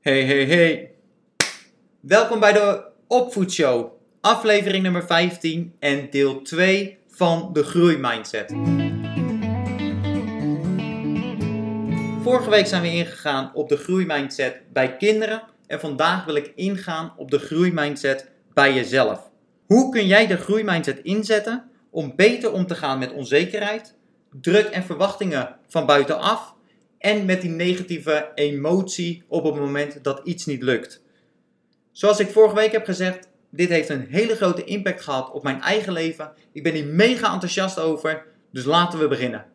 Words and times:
Hey, 0.00 0.24
hey, 0.24 0.44
hey. 0.44 0.90
Welkom 2.00 2.40
bij 2.40 2.52
de 2.52 2.84
Opvoedshow, 3.06 3.92
aflevering 4.20 4.82
nummer 4.82 5.06
15 5.06 5.74
en 5.78 6.10
deel 6.10 6.42
2 6.42 6.98
van 7.08 7.50
de 7.52 7.62
groeimindset. 7.62 8.52
Vorige 12.22 12.50
week 12.50 12.66
zijn 12.66 12.82
we 12.82 12.88
ingegaan 12.88 13.50
op 13.54 13.68
de 13.68 13.76
groeimindset 13.76 14.62
bij 14.72 14.96
kinderen 14.96 15.42
en 15.66 15.80
vandaag 15.80 16.24
wil 16.24 16.34
ik 16.34 16.52
ingaan 16.54 17.12
op 17.16 17.30
de 17.30 17.38
groeimindset 17.38 18.30
bij 18.54 18.74
jezelf. 18.74 19.30
Hoe 19.66 19.92
kun 19.92 20.06
jij 20.06 20.26
de 20.26 20.36
groeimindset 20.36 21.00
inzetten 21.02 21.70
om 21.90 22.12
beter 22.16 22.52
om 22.52 22.66
te 22.66 22.74
gaan 22.74 22.98
met 22.98 23.12
onzekerheid, 23.12 23.96
druk 24.40 24.66
en 24.66 24.82
verwachtingen 24.84 25.56
van 25.68 25.86
buitenaf 25.86 26.54
en 27.00 27.24
met 27.24 27.40
die 27.40 27.50
negatieve 27.50 28.30
emotie 28.34 29.24
op 29.28 29.44
het 29.44 29.54
moment 29.54 30.04
dat 30.04 30.20
iets 30.24 30.46
niet 30.46 30.62
lukt. 30.62 31.02
Zoals 31.92 32.20
ik 32.20 32.30
vorige 32.30 32.54
week 32.54 32.72
heb 32.72 32.84
gezegd, 32.84 33.28
dit 33.50 33.68
heeft 33.68 33.88
een 33.88 34.06
hele 34.08 34.36
grote 34.36 34.64
impact 34.64 35.02
gehad 35.02 35.30
op 35.30 35.42
mijn 35.42 35.60
eigen 35.60 35.92
leven. 35.92 36.32
Ik 36.52 36.62
ben 36.62 36.72
hier 36.72 36.86
mega 36.86 37.32
enthousiast 37.32 37.78
over, 37.78 38.26
dus 38.52 38.64
laten 38.64 38.98
we 38.98 39.08
beginnen. 39.08 39.46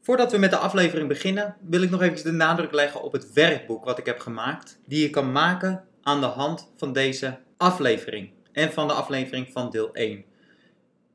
Voordat 0.00 0.32
we 0.32 0.38
met 0.38 0.50
de 0.50 0.56
aflevering 0.56 1.08
beginnen, 1.08 1.56
wil 1.60 1.82
ik 1.82 1.90
nog 1.90 2.02
even 2.02 2.24
de 2.24 2.32
nadruk 2.32 2.72
leggen 2.72 3.02
op 3.02 3.12
het 3.12 3.32
werkboek 3.32 3.84
wat 3.84 3.98
ik 3.98 4.06
heb 4.06 4.18
gemaakt, 4.18 4.78
die 4.86 5.02
je 5.02 5.10
kan 5.10 5.32
maken 5.32 5.84
aan 6.02 6.20
de 6.20 6.26
hand 6.26 6.72
van 6.76 6.92
deze 6.92 7.38
aflevering 7.56 8.30
en 8.52 8.72
van 8.72 8.88
de 8.88 8.92
aflevering 8.92 9.48
van 9.52 9.70
deel 9.70 9.94
1. 9.94 10.24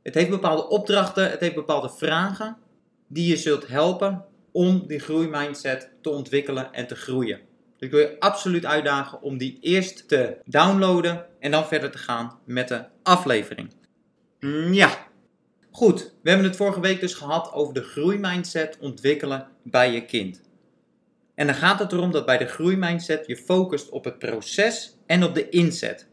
Het 0.04 0.14
heeft 0.14 0.30
bepaalde 0.30 0.68
opdrachten, 0.68 1.30
het 1.30 1.40
heeft 1.40 1.56
bepaalde 1.56 1.90
vragen 1.90 2.58
die 3.10 3.28
je 3.28 3.38
zult 3.38 3.68
helpen 3.68 4.26
om 4.52 4.88
die 4.88 5.00
groeimindset 5.00 5.92
te 6.02 6.10
ontwikkelen 6.10 6.74
en 6.74 6.88
te 6.88 6.96
groeien. 6.96 7.40
Dus 7.78 7.88
ik 7.88 7.92
wil 7.92 8.00
je 8.00 8.20
absoluut 8.20 8.66
uitdagen 8.66 9.22
om 9.22 9.38
die 9.38 9.58
eerst 9.62 10.08
te 10.08 10.38
downloaden 10.46 11.26
en 11.40 11.52
dan 11.52 11.68
verder 11.68 11.92
te 11.92 11.98
gaan 11.98 12.40
met 12.46 12.68
de 12.68 12.84
aflevering. 13.04 13.74
Mm, 14.40 14.74
ja, 14.74 15.08
goed. 15.72 16.14
We 16.22 16.30
hebben 16.30 16.48
het 16.48 16.56
vorige 16.56 16.80
week 16.80 17.00
dus 17.00 17.14
gehad 17.14 17.54
over 17.54 17.74
de 17.74 17.84
groeimindset 17.84 18.78
ontwikkelen 18.80 19.48
bij 19.64 19.92
je 19.92 20.06
kind. 20.06 20.42
En 21.36 21.46
dan 21.46 21.56
gaat 21.56 21.80
het 21.80 21.92
erom 21.92 22.12
dat 22.12 22.26
bij 22.26 22.38
de 22.38 22.46
groeimindset 22.46 23.28
je 23.28 23.38
focust 23.38 23.90
op 23.90 24.04
het 24.04 24.20
proces 24.20 24.98
en 25.06 25.24
op 25.24 25.34
de 25.34 25.50
inzet, 25.50 26.08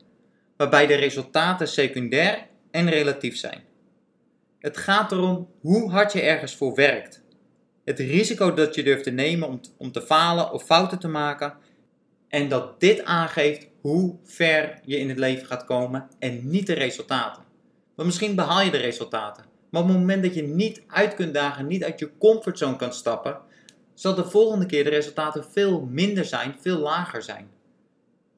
waarbij 0.56 0.86
de 0.86 0.94
resultaten 0.94 1.68
secundair 1.68 2.46
en 2.70 2.90
relatief 2.90 3.36
zijn. 3.36 3.65
Het 4.66 4.76
gaat 4.76 5.12
erom 5.12 5.48
hoe 5.60 5.90
hard 5.90 6.12
je 6.12 6.20
ergens 6.20 6.54
voor 6.54 6.74
werkt. 6.74 7.22
Het 7.84 7.98
risico 7.98 8.54
dat 8.54 8.74
je 8.74 8.82
durft 8.82 9.04
te 9.04 9.10
nemen 9.10 9.48
om, 9.48 9.60
om 9.76 9.92
te 9.92 10.02
falen 10.02 10.52
of 10.52 10.64
fouten 10.64 10.98
te 10.98 11.08
maken. 11.08 11.54
En 12.28 12.48
dat 12.48 12.80
dit 12.80 13.04
aangeeft 13.04 13.68
hoe 13.80 14.16
ver 14.24 14.80
je 14.84 14.98
in 14.98 15.08
het 15.08 15.18
leven 15.18 15.46
gaat 15.46 15.64
komen 15.64 16.08
en 16.18 16.48
niet 16.48 16.66
de 16.66 16.72
resultaten. 16.72 17.42
Want 17.94 18.08
misschien 18.08 18.34
behaal 18.34 18.62
je 18.62 18.70
de 18.70 18.76
resultaten. 18.76 19.44
Maar 19.70 19.82
op 19.82 19.88
het 19.88 19.96
moment 19.96 20.22
dat 20.22 20.34
je 20.34 20.42
niet 20.42 20.82
uit 20.86 21.14
kunt 21.14 21.34
dagen, 21.34 21.66
niet 21.66 21.84
uit 21.84 21.98
je 21.98 22.10
comfortzone 22.18 22.76
kan 22.76 22.92
stappen, 22.92 23.38
zal 23.94 24.14
de 24.14 24.30
volgende 24.30 24.66
keer 24.66 24.84
de 24.84 24.90
resultaten 24.90 25.44
veel 25.44 25.80
minder 25.90 26.24
zijn, 26.24 26.54
veel 26.60 26.78
lager 26.78 27.22
zijn. 27.22 27.48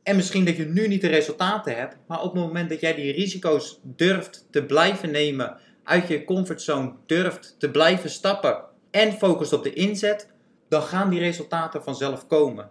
En 0.02 0.16
misschien 0.16 0.44
dat 0.44 0.56
je 0.56 0.64
nu 0.64 0.88
niet 0.88 1.00
de 1.00 1.08
resultaten 1.08 1.76
hebt, 1.76 1.96
maar 2.06 2.22
op 2.22 2.32
het 2.32 2.42
moment 2.42 2.68
dat 2.68 2.80
jij 2.80 2.94
die 2.94 3.12
risico's 3.12 3.80
durft 3.82 4.46
te 4.50 4.64
blijven 4.64 5.10
nemen 5.10 5.58
uit 5.88 6.08
je 6.08 6.24
comfortzone 6.24 6.92
durft 7.06 7.54
te 7.58 7.70
blijven 7.70 8.10
stappen 8.10 8.64
en 8.90 9.12
focust 9.12 9.52
op 9.52 9.62
de 9.62 9.72
inzet, 9.72 10.28
dan 10.68 10.82
gaan 10.82 11.10
die 11.10 11.18
resultaten 11.18 11.82
vanzelf 11.82 12.26
komen. 12.26 12.70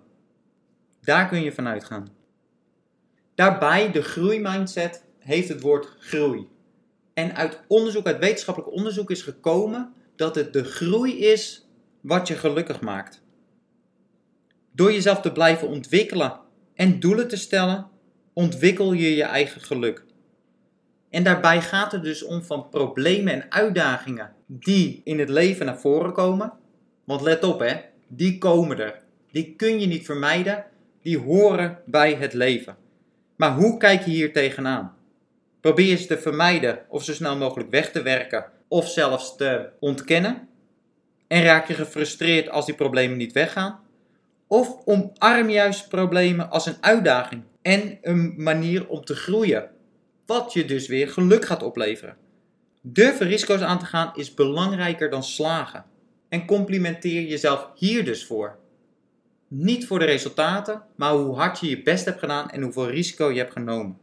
Daar 1.02 1.28
kun 1.28 1.44
je 1.44 1.52
vanuit 1.52 1.84
gaan. 1.84 2.08
Daarbij, 3.36 3.92
de 3.92 4.02
groeimindset 4.02 5.04
heeft 5.20 5.50
het 5.50 5.62
woord 5.62 5.96
groei. 6.00 6.48
En 7.14 7.36
uit 7.36 7.59
onderzoek, 7.68 8.06
uit 8.06 8.19
wetenschappelijk 8.19 8.74
onderzoek 8.74 9.12
is 9.12 9.22
gekomen 9.22 9.94
dat 10.16 10.36
het 10.36 10.53
de 10.53 10.64
groei 10.64 11.20
is 11.20 11.68
wat 12.02 12.28
je 12.28 12.36
gelukkig 12.36 12.81
maakt. 12.81 13.22
Door 14.72 14.91
jezelf 14.91 15.22
te 15.22 15.31
blijven 15.31 15.68
ontwikkelen 15.68 16.40
en 16.74 17.00
doelen 17.00 17.28
te 17.28 17.38
stellen, 17.38 17.88
ontwikkel 18.34 18.94
je 18.94 19.16
je 19.16 19.24
eigen 19.24 19.62
geluk. 19.62 20.06
En 21.09 21.23
daarbij 21.23 21.62
gaat 21.62 21.91
het 21.91 22.03
dus 22.03 22.23
om 22.23 22.44
van 22.44 22.69
problemen 22.69 23.34
en 23.34 23.51
uitdagingen 23.51 24.34
die 24.45 25.01
in 25.03 25.19
het 25.19 25.29
leven 25.29 25.66
naar 25.66 25.79
voren 25.79 26.13
komen. 26.13 26.53
Want 27.03 27.22
let 27.22 27.44
op 27.44 27.59
hè, 27.59 27.75
die 28.07 28.38
komen 28.38 28.79
er. 28.79 29.01
Die 29.31 29.53
kun 29.56 29.79
je 29.79 29.88
niet 29.88 30.06
vermijden, 30.06 30.66
die 31.01 31.17
horen 31.17 31.79
bij 31.85 32.13
het 32.13 32.34
leven. 32.34 32.75
Maar 33.35 33.56
hoe 33.56 33.78
kijk 33.78 34.01
je 34.06 34.12
hier 34.12 34.34
tegenaan? 34.34 34.96
Probeer 35.62 35.97
ze 35.97 36.07
te 36.07 36.17
vermijden 36.17 36.79
of 36.90 37.03
zo 37.03 37.13
snel 37.13 37.38
mogelijk 37.38 37.69
weg 37.69 37.91
te 37.91 38.01
werken 38.01 38.46
of 38.67 38.90
zelfs 38.90 39.35
te 39.35 39.69
ontkennen? 39.79 40.47
En 41.28 41.44
raak 41.44 41.67
je 41.67 41.73
gefrustreerd 41.73 42.50
als 42.50 42.66
die 42.66 42.75
problemen 42.75 43.17
niet 43.17 43.31
weggaan? 43.31 43.79
Of 44.47 44.78
omarm 44.85 45.50
juist 45.50 45.90
problemen 45.90 46.50
als 46.50 46.66
een 46.66 46.78
uitdaging 46.81 47.44
en 47.62 47.97
een 48.01 48.34
manier 48.38 48.88
om 48.88 49.06
te 49.06 49.16
groeien 49.16 49.69
wat 50.28 50.54
je 50.54 50.66
dus 50.66 50.88
weer 50.88 51.10
geluk 51.10 51.46
gaat 51.46 51.64
opleveren. 51.64 52.18
Durven 52.82 53.28
risico's 53.28 53.62
aan 53.62 53.80
te 53.80 53.86
gaan 53.86 54.12
is 54.16 54.34
belangrijker 54.34 55.10
dan 55.10 55.24
slagen. 55.24 55.86
En 56.30 56.46
complimenteer 56.46 57.22
jezelf 57.22 57.70
hier 57.76 58.06
dus 58.06 58.26
voor. 58.26 58.58
Niet 59.48 59.88
voor 59.88 60.00
de 60.00 60.06
resultaten, 60.06 60.82
maar 60.96 61.14
hoe 61.14 61.36
hard 61.36 61.60
je 61.60 61.70
je 61.70 61.84
best 61.84 62.06
hebt 62.06 62.20
gedaan 62.20 62.50
en 62.50 62.62
hoeveel 62.62 62.90
risico 62.90 63.32
je 63.32 63.38
hebt 63.38 63.52
genomen. 63.52 63.98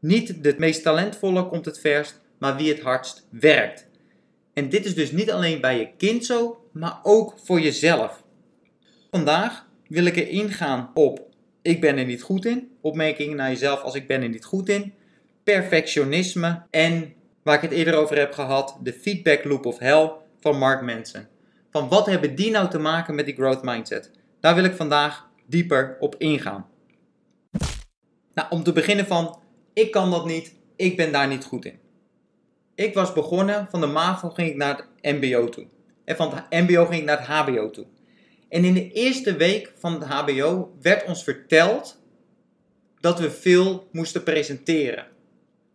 Niet 0.00 0.42
de 0.42 0.54
meest 0.58 0.82
talentvolle 0.82 1.48
komt 1.48 1.64
het 1.64 1.80
verst, 1.80 2.20
maar 2.38 2.56
wie 2.56 2.68
het 2.68 2.80
hardst 2.80 3.26
werkt. 3.30 3.86
En 4.52 4.68
dit 4.68 4.84
is 4.84 4.94
dus 4.94 5.10
niet 5.10 5.30
alleen 5.30 5.60
bij 5.60 5.78
je 5.78 5.88
kind 5.96 6.24
zo, 6.24 6.68
maar 6.72 7.00
ook 7.02 7.34
voor 7.44 7.60
jezelf. 7.60 8.22
Vandaag 9.10 9.66
wil 9.88 10.04
ik 10.04 10.16
er 10.16 10.28
ingaan 10.28 10.90
op 10.94 11.30
ik 11.62 11.80
ben 11.80 11.98
er 11.98 12.04
niet 12.04 12.22
goed 12.22 12.44
in. 12.44 12.70
Opmerkingen 12.80 13.36
naar 13.36 13.48
jezelf 13.48 13.82
als 13.82 13.94
ik 13.94 14.06
ben 14.06 14.22
er 14.22 14.28
niet 14.28 14.44
goed 14.44 14.68
in 14.68 14.94
perfectionisme 15.44 16.62
en, 16.70 17.14
waar 17.42 17.54
ik 17.54 17.60
het 17.60 17.70
eerder 17.70 17.94
over 17.94 18.18
heb 18.18 18.32
gehad, 18.32 18.78
de 18.82 18.92
feedback 18.92 19.44
loop 19.44 19.66
of 19.66 19.78
hell 19.78 20.12
van 20.40 20.58
Mark 20.58 20.82
Manson. 20.82 21.26
Van 21.70 21.88
wat 21.88 22.06
hebben 22.06 22.34
die 22.34 22.50
nou 22.50 22.70
te 22.70 22.78
maken 22.78 23.14
met 23.14 23.24
die 23.24 23.34
growth 23.34 23.62
mindset? 23.62 24.10
Daar 24.40 24.54
wil 24.54 24.64
ik 24.64 24.74
vandaag 24.74 25.28
dieper 25.46 25.96
op 26.00 26.14
ingaan. 26.18 26.66
Nou, 28.34 28.48
om 28.50 28.62
te 28.62 28.72
beginnen 28.72 29.06
van, 29.06 29.38
ik 29.72 29.90
kan 29.90 30.10
dat 30.10 30.26
niet, 30.26 30.54
ik 30.76 30.96
ben 30.96 31.12
daar 31.12 31.28
niet 31.28 31.44
goed 31.44 31.64
in. 31.64 31.78
Ik 32.74 32.94
was 32.94 33.12
begonnen, 33.12 33.66
van 33.70 33.80
de 33.80 33.86
MAVO 33.86 34.30
ging 34.30 34.48
ik 34.48 34.56
naar 34.56 34.76
het 35.00 35.20
MBO 35.20 35.48
toe. 35.48 35.66
En 36.04 36.16
van 36.16 36.34
het 36.34 36.44
MBO 36.50 36.84
ging 36.84 37.00
ik 37.00 37.04
naar 37.04 37.18
het 37.18 37.26
HBO 37.26 37.70
toe. 37.70 37.86
En 38.48 38.64
in 38.64 38.74
de 38.74 38.92
eerste 38.92 39.36
week 39.36 39.72
van 39.78 39.92
het 39.92 40.04
HBO 40.04 40.76
werd 40.80 41.04
ons 41.04 41.24
verteld 41.24 42.00
dat 43.00 43.20
we 43.20 43.30
veel 43.30 43.88
moesten 43.92 44.22
presenteren. 44.22 45.06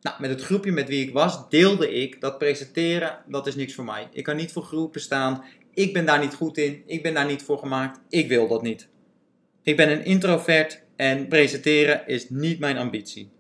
Nou, 0.01 0.21
met 0.21 0.29
het 0.29 0.41
groepje 0.41 0.71
met 0.71 0.87
wie 0.87 1.07
ik 1.07 1.13
was, 1.13 1.49
deelde 1.49 1.93
ik 1.93 2.21
dat 2.21 2.37
presenteren, 2.37 3.23
dat 3.27 3.47
is 3.47 3.55
niks 3.55 3.73
voor 3.73 3.85
mij. 3.85 4.07
Ik 4.11 4.23
kan 4.23 4.35
niet 4.35 4.51
voor 4.51 4.63
groepen 4.63 5.01
staan. 5.01 5.43
Ik 5.73 5.93
ben 5.93 6.05
daar 6.05 6.19
niet 6.19 6.33
goed 6.33 6.57
in. 6.57 6.83
Ik 6.85 7.03
ben 7.03 7.13
daar 7.13 7.25
niet 7.25 7.43
voor 7.43 7.57
gemaakt. 7.57 7.99
Ik 8.09 8.27
wil 8.27 8.47
dat 8.47 8.61
niet. 8.61 8.87
Ik 9.63 9.77
ben 9.77 9.91
een 9.91 10.05
introvert 10.05 10.83
en 10.95 11.27
presenteren 11.27 12.07
is 12.07 12.29
niet 12.29 12.59
mijn 12.59 12.77
ambitie. 12.77 13.31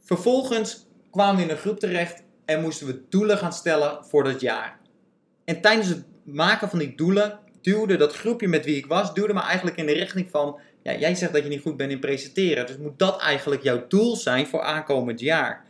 Vervolgens 0.00 0.86
kwamen 1.10 1.36
we 1.36 1.42
in 1.42 1.50
een 1.50 1.56
groep 1.56 1.78
terecht 1.78 2.22
en 2.44 2.60
moesten 2.60 2.86
we 2.86 3.02
doelen 3.08 3.38
gaan 3.38 3.52
stellen 3.52 4.04
voor 4.04 4.24
dat 4.24 4.40
jaar. 4.40 4.80
En 5.44 5.60
tijdens 5.60 5.88
het 5.88 6.04
maken 6.24 6.68
van 6.68 6.78
die 6.78 6.94
doelen 6.94 7.38
duwde 7.60 7.96
dat 7.96 8.14
groepje 8.14 8.48
met 8.48 8.64
wie 8.64 8.76
ik 8.76 8.86
was, 8.86 9.14
duwde 9.14 9.34
me 9.34 9.40
eigenlijk 9.40 9.76
in 9.76 9.86
de 9.86 9.92
richting 9.92 10.30
van 10.30 10.58
ja, 10.84 10.96
jij 10.98 11.14
zegt 11.14 11.32
dat 11.32 11.42
je 11.42 11.48
niet 11.48 11.60
goed 11.60 11.76
bent 11.76 11.90
in 11.90 12.00
presenteren. 12.00 12.66
Dus 12.66 12.76
moet 12.76 12.98
dat 12.98 13.20
eigenlijk 13.20 13.62
jouw 13.62 13.84
doel 13.88 14.16
zijn 14.16 14.46
voor 14.46 14.62
aankomend 14.62 15.20
jaar? 15.20 15.64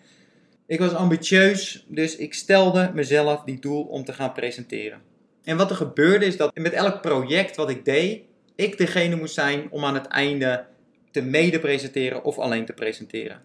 Ik 0.66 0.78
was 0.78 0.92
ambitieus, 0.92 1.84
dus 1.88 2.16
ik 2.16 2.34
stelde 2.34 2.90
mezelf 2.94 3.42
die 3.42 3.58
doel 3.60 3.82
om 3.82 4.04
te 4.04 4.12
gaan 4.12 4.32
presenteren. 4.32 5.00
En 5.44 5.56
wat 5.56 5.70
er 5.70 5.76
gebeurde 5.76 6.26
is 6.26 6.36
dat 6.36 6.56
met 6.56 6.72
elk 6.72 7.00
project 7.00 7.56
wat 7.56 7.70
ik 7.70 7.84
deed, 7.84 8.22
ik 8.54 8.78
degene 8.78 9.16
moest 9.16 9.34
zijn 9.34 9.70
om 9.70 9.84
aan 9.84 9.94
het 9.94 10.06
einde 10.06 10.64
te 11.10 11.22
mede 11.22 11.58
presenteren 11.58 12.24
of 12.24 12.38
alleen 12.38 12.64
te 12.66 12.72
presenteren. 12.72 13.42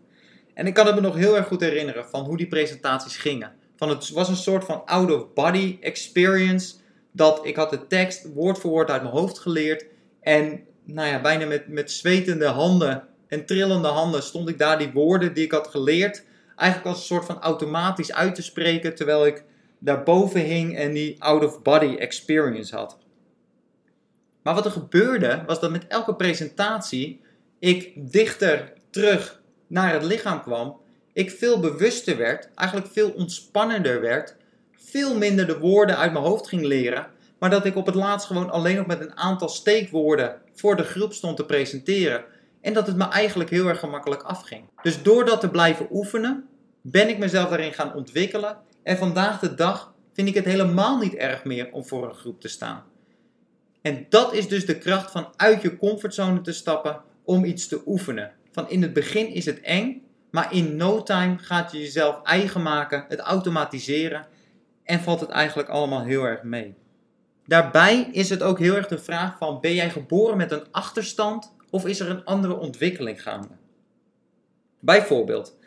En 0.54 0.68
ik 0.68 0.74
kan 0.74 0.86
het 0.86 0.96
me 0.96 1.02
nog 1.02 1.16
heel 1.16 1.38
erg 1.38 1.48
goed 1.48 1.62
herinneren 1.62 2.06
van 2.06 2.24
hoe 2.24 2.38
die 2.38 2.48
presentaties 2.48 3.18
gingen. 3.18 3.54
Van 3.76 3.90
het 3.90 4.10
was 4.10 4.30
een 4.30 4.36
soort 4.36 4.64
van 4.64 4.86
out-of-body 4.86 5.78
experience. 5.82 6.76
Dat 7.12 7.46
ik 7.46 7.56
had 7.56 7.70
de 7.70 7.88
tekst 7.88 8.34
woord 8.34 8.60
voor 8.60 8.72
woord 8.72 8.90
uit 8.90 9.02
mijn 9.02 9.14
hoofd 9.14 9.40
geleerd. 9.40 9.86
En 10.22 10.68
nou 10.94 11.08
ja, 11.08 11.22
bijna 11.22 11.46
met, 11.46 11.68
met 11.68 11.92
zwetende 11.92 12.46
handen 12.46 13.04
en 13.28 13.46
trillende 13.46 13.88
handen 13.88 14.24
stond 14.24 14.50
ik 14.50 14.58
daar 14.58 14.78
die 14.78 14.92
woorden 14.92 15.34
die 15.34 15.44
ik 15.44 15.52
had 15.52 15.68
geleerd, 15.68 16.24
eigenlijk 16.56 16.90
als 16.90 16.98
een 17.00 17.06
soort 17.06 17.26
van 17.26 17.42
automatisch 17.42 18.14
uit 18.14 18.36
te 18.36 18.42
spreken, 18.42 18.96
terwijl 18.96 19.26
ik 19.26 19.44
daarboven 19.80 20.42
hing 20.42 20.78
en 20.78 20.94
die 20.94 21.24
out-of-body 21.24 21.96
experience 21.96 22.76
had. 22.76 22.98
Maar 24.42 24.54
wat 24.54 24.66
er 24.66 24.72
gebeurde, 24.72 25.44
was 25.46 25.60
dat 25.60 25.72
met 25.72 25.88
elke 25.88 26.16
presentatie 26.16 27.22
ik 27.60 28.12
dichter 28.12 28.74
terug 28.90 29.42
naar 29.68 29.94
het 29.94 30.04
lichaam 30.04 30.42
kwam. 30.42 30.80
Ik 31.14 31.32
veel 31.32 31.60
bewuster 31.60 32.18
werd, 32.18 32.50
eigenlijk 32.56 32.90
veel 32.92 33.10
ontspannender 33.10 34.02
werd. 34.02 34.36
Veel 34.72 35.18
minder 35.18 35.48
de 35.48 35.60
woorden 35.60 35.98
uit 35.98 36.12
mijn 36.12 36.24
hoofd 36.24 36.48
ging 36.48 36.64
leren. 36.64 37.08
Maar 37.40 37.50
dat 37.50 37.66
ik 37.66 37.76
op 37.76 37.86
het 37.86 37.96
laatst 37.96 38.28
gewoon 38.28 38.50
alleen 38.50 38.76
nog 38.76 38.86
met 38.86 39.02
een 39.02 39.18
aantal 39.18 39.50
steekwoorden 39.50 40.42
voor 40.60 40.76
de 40.76 40.84
groep 40.84 41.14
stond 41.14 41.38
te 41.38 41.46
presenteren. 41.46 42.24
En 42.62 42.74
dat 42.74 42.88
het 42.88 42.96
me 42.96 43.08
eigenlijk 43.08 43.50
heel 43.50 43.68
erg 43.68 43.80
gemakkelijk 43.80 44.22
afging. 44.22 44.64
Dus 44.82 45.04
door 45.04 45.26
dat 45.26 45.40
te 45.40 45.50
blijven 45.50 45.88
oefenen, 45.92 46.48
ben 46.82 47.10
ik 47.10 47.18
mezelf 47.18 47.50
daarin 47.50 47.74
gaan 47.74 47.94
ontwikkelen. 47.94 48.58
En 48.84 48.98
vandaag 48.98 49.40
de 49.40 49.56
dag 49.56 49.94
vind 50.14 50.28
ik 50.28 50.34
het 50.34 50.46
helemaal 50.46 50.98
niet 50.98 51.16
erg 51.16 51.44
meer 51.44 51.72
om 51.72 51.86
voor 51.86 52.10
een 52.10 52.16
groep 52.16 52.42
te 52.42 52.48
staan. 52.48 52.84
En 53.82 54.06
dat 54.10 54.34
is 54.34 54.48
dus 54.48 54.66
de 54.66 54.78
kracht 54.78 55.12
van 55.12 55.34
uit 55.36 55.62
je 55.62 55.78
comfortzone 55.78 56.42
te 56.42 56.52
stappen 56.52 57.02
om 57.24 57.44
iets 57.44 57.68
te 57.68 57.82
oefenen. 57.86 58.32
Van 58.52 58.70
in 58.70 58.82
het 58.82 58.94
begin 58.94 59.28
is 59.34 59.46
het 59.46 59.62
eng, 59.62 60.02
maar 60.32 60.54
in 60.54 60.76
no 60.76 61.04
time 61.04 61.38
gaat 61.38 61.72
je 61.72 61.80
jezelf 61.80 62.24
eigen 62.24 62.62
maken, 62.62 63.06
het 63.08 63.20
automatiseren 63.20 64.28
en 64.84 65.00
valt 65.00 65.20
het 65.20 65.30
eigenlijk 65.30 65.70
allemaal 65.70 66.04
heel 66.04 66.24
erg 66.24 66.44
mee. 66.44 66.76
Daarbij 67.50 68.10
is 68.12 68.30
het 68.30 68.44
ook 68.44 68.60
heel 68.60 68.76
erg 68.76 68.88
de 68.88 68.98
vraag 68.98 69.38
van 69.38 69.60
ben 69.62 69.74
jij 69.74 69.90
geboren 69.90 70.38
met 70.38 70.52
een 70.52 70.72
achterstand 70.72 71.54
of 71.70 71.86
is 71.86 72.00
er 72.00 72.10
een 72.10 72.24
andere 72.24 72.58
ontwikkeling 72.58 73.22
gaande? 73.22 73.54
Bijvoorbeeld, 74.80 75.58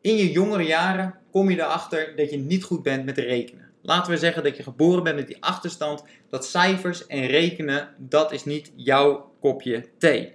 in 0.00 0.16
je 0.16 0.30
jongere 0.30 0.62
jaren 0.62 1.14
kom 1.30 1.50
je 1.50 1.56
erachter 1.56 2.16
dat 2.16 2.30
je 2.30 2.36
niet 2.36 2.64
goed 2.64 2.82
bent 2.82 3.04
met 3.04 3.18
rekenen. 3.18 3.70
Laten 3.82 4.12
we 4.12 4.18
zeggen 4.18 4.42
dat 4.42 4.56
je 4.56 4.62
geboren 4.62 5.02
bent 5.02 5.16
met 5.16 5.26
die 5.26 5.42
achterstand, 5.42 6.04
dat 6.28 6.46
cijfers 6.46 7.06
en 7.06 7.26
rekenen, 7.26 7.88
dat 7.96 8.32
is 8.32 8.44
niet 8.44 8.72
jouw 8.76 9.32
kopje 9.40 9.84
thee. 9.98 10.34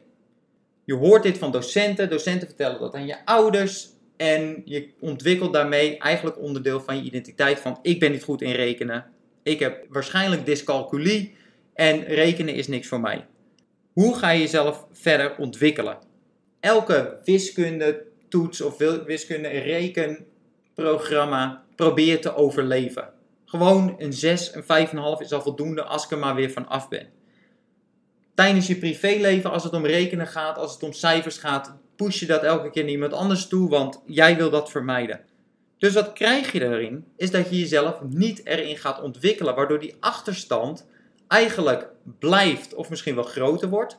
Je 0.83 0.93
hoort 0.93 1.23
dit 1.23 1.37
van 1.37 1.51
docenten, 1.51 2.09
docenten 2.09 2.47
vertellen 2.47 2.79
dat 2.79 2.95
aan 2.95 3.05
je 3.05 3.25
ouders 3.25 3.89
en 4.17 4.61
je 4.65 4.89
ontwikkelt 4.99 5.53
daarmee 5.53 5.97
eigenlijk 5.97 6.39
onderdeel 6.39 6.81
van 6.81 6.95
je 6.95 7.03
identiteit 7.03 7.59
van 7.59 7.79
ik 7.81 7.99
ben 7.99 8.11
niet 8.11 8.23
goed 8.23 8.41
in 8.41 8.51
rekenen, 8.51 9.12
ik 9.43 9.59
heb 9.59 9.85
waarschijnlijk 9.89 10.45
dyscalculie 10.45 11.35
en 11.73 12.03
rekenen 12.03 12.53
is 12.53 12.67
niks 12.67 12.87
voor 12.87 12.99
mij. 12.99 13.25
Hoe 13.93 14.15
ga 14.15 14.29
je 14.29 14.39
jezelf 14.39 14.85
verder 14.91 15.37
ontwikkelen? 15.37 15.97
Elke 16.59 17.19
wiskunde 17.23 18.05
toets 18.29 18.61
of 18.61 18.77
wiskunde 19.05 19.47
rekenprogramma 19.47 21.63
probeer 21.75 22.21
te 22.21 22.35
overleven. 22.35 23.09
Gewoon 23.45 23.95
een 23.97 24.13
6, 24.13 24.55
een 24.55 24.63
5,5 24.63 24.67
is 25.19 25.31
al 25.31 25.41
voldoende 25.41 25.83
als 25.83 26.03
ik 26.03 26.11
er 26.11 26.17
maar 26.17 26.35
weer 26.35 26.51
van 26.51 26.67
af 26.67 26.89
ben. 26.89 27.07
Tijdens 28.35 28.67
je 28.67 28.75
privéleven, 28.75 29.51
als 29.51 29.63
het 29.63 29.73
om 29.73 29.85
rekenen 29.85 30.27
gaat, 30.27 30.57
als 30.57 30.73
het 30.73 30.83
om 30.83 30.93
cijfers 30.93 31.37
gaat, 31.37 31.75
push 31.95 32.19
je 32.19 32.25
dat 32.25 32.43
elke 32.43 32.69
keer 32.69 32.83
naar 32.83 32.91
iemand 32.91 33.13
anders 33.13 33.47
toe, 33.47 33.69
want 33.69 34.01
jij 34.05 34.35
wil 34.35 34.49
dat 34.49 34.71
vermijden. 34.71 35.25
Dus 35.83 35.93
wat 35.93 36.13
krijg 36.13 36.51
je 36.51 36.59
daarin? 36.59 37.05
Is 37.17 37.31
dat 37.31 37.49
je 37.49 37.59
jezelf 37.59 38.01
niet 38.09 38.45
erin 38.45 38.77
gaat 38.77 39.01
ontwikkelen, 39.01 39.55
waardoor 39.55 39.79
die 39.79 39.95
achterstand 39.99 40.87
eigenlijk 41.27 41.87
blijft 42.19 42.73
of 42.73 42.89
misschien 42.89 43.15
wel 43.15 43.23
groter 43.23 43.69
wordt. 43.69 43.97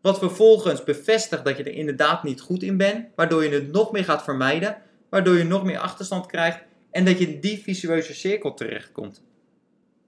Wat 0.00 0.18
vervolgens 0.18 0.84
bevestigt 0.84 1.44
dat 1.44 1.56
je 1.56 1.62
er 1.62 1.72
inderdaad 1.72 2.22
niet 2.22 2.40
goed 2.40 2.62
in 2.62 2.76
bent, 2.76 3.06
waardoor 3.14 3.44
je 3.44 3.50
het 3.50 3.72
nog 3.72 3.92
meer 3.92 4.04
gaat 4.04 4.22
vermijden, 4.22 4.76
waardoor 5.10 5.36
je 5.36 5.44
nog 5.44 5.64
meer 5.64 5.78
achterstand 5.78 6.26
krijgt 6.26 6.58
en 6.90 7.04
dat 7.04 7.18
je 7.18 7.28
in 7.28 7.40
die 7.40 7.58
visueuze 7.62 8.14
cirkel 8.14 8.54
terechtkomt. 8.54 9.22